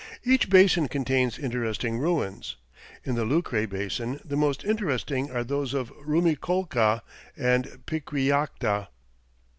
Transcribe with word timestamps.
Each 0.25 0.49
basin 0.49 0.87
contains 0.87 1.37
interesting 1.37 1.99
ruins. 1.99 2.55
In 3.03 3.13
the 3.13 3.23
Lucre 3.23 3.67
Basin 3.67 4.19
the 4.25 4.35
most 4.35 4.65
interesting 4.65 5.29
are 5.29 5.43
those 5.43 5.75
of 5.75 5.91
Rumiccolca 6.03 7.01
and 7.37 7.85
Piquillacta. 7.85 8.87